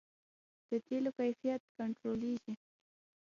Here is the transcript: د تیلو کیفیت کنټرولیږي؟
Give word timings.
د 0.69 0.71
تیلو 0.87 1.11
کیفیت 1.17 1.61
کنټرولیږي؟ 1.77 2.53